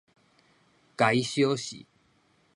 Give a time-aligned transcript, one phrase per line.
[0.97, 1.85] 共伊燒死